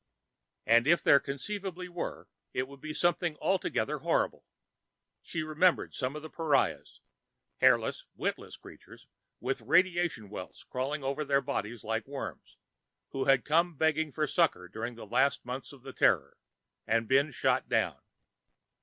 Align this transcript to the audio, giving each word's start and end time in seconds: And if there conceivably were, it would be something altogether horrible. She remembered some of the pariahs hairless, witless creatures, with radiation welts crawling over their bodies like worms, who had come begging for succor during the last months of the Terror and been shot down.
And 0.65 0.87
if 0.87 1.03
there 1.03 1.19
conceivably 1.19 1.87
were, 1.87 2.27
it 2.55 2.67
would 2.67 2.81
be 2.81 2.91
something 2.91 3.37
altogether 3.39 3.99
horrible. 3.99 4.47
She 5.21 5.43
remembered 5.43 5.93
some 5.93 6.15
of 6.15 6.23
the 6.23 6.29
pariahs 6.31 7.01
hairless, 7.57 8.05
witless 8.15 8.57
creatures, 8.57 9.05
with 9.39 9.61
radiation 9.61 10.31
welts 10.31 10.63
crawling 10.63 11.03
over 11.03 11.23
their 11.23 11.39
bodies 11.39 11.83
like 11.83 12.07
worms, 12.07 12.57
who 13.11 13.25
had 13.25 13.45
come 13.45 13.75
begging 13.77 14.11
for 14.11 14.25
succor 14.25 14.67
during 14.67 14.95
the 14.95 15.05
last 15.05 15.45
months 15.45 15.71
of 15.71 15.83
the 15.83 15.93
Terror 15.93 16.35
and 16.87 17.07
been 17.07 17.29
shot 17.29 17.69
down. 17.69 18.01